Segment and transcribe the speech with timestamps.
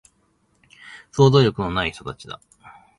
[1.11, 2.41] 想像力のない人たちだ